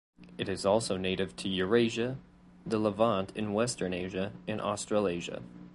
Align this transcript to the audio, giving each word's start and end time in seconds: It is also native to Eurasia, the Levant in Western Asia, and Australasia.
It 0.39 0.49
is 0.49 0.65
also 0.65 0.97
native 0.97 1.35
to 1.35 1.47
Eurasia, 1.47 2.17
the 2.65 2.79
Levant 2.79 3.31
in 3.35 3.53
Western 3.53 3.93
Asia, 3.93 4.31
and 4.47 4.59
Australasia. 4.59 5.43